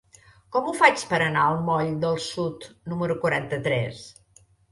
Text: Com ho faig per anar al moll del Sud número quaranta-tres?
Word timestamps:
Com 0.53 0.69
ho 0.69 0.71
faig 0.77 1.03
per 1.11 1.19
anar 1.25 1.43
al 1.49 1.59
moll 1.67 1.91
del 2.05 2.17
Sud 2.29 2.65
número 2.93 3.19
quaranta-tres? 3.27 4.01